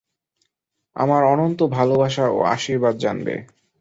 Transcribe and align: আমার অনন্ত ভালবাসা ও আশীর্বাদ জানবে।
আমার 0.95 1.21
অনন্ত 1.23 1.59
ভালবাসা 1.69 2.25
ও 2.29 2.39
আশীর্বাদ 2.47 2.95
জানবে। 2.97 3.35